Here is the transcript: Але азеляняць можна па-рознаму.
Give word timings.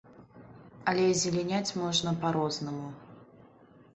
Але 0.93 1.03
азеляняць 1.09 1.75
можна 1.81 2.09
па-рознаму. 2.25 2.87